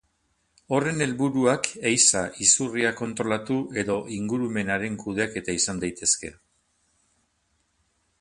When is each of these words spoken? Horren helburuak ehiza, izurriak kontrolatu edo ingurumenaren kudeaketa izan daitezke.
Horren 0.75 1.03
helburuak 1.05 1.67
ehiza, 1.89 2.23
izurriak 2.45 2.97
kontrolatu 3.01 3.57
edo 3.81 3.97
ingurumenaren 4.15 4.95
kudeaketa 5.05 5.55
izan 5.61 5.83
daitezke. 5.85 6.33